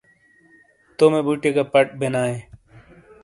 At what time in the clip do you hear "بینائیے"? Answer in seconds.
1.99-2.37